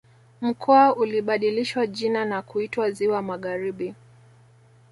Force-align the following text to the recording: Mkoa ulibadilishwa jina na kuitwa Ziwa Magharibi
Mkoa 0.41 0.95
ulibadilishwa 0.95 1.87
jina 1.87 2.25
na 2.25 2.41
kuitwa 2.41 2.91
Ziwa 2.91 3.21
Magharibi 3.21 3.95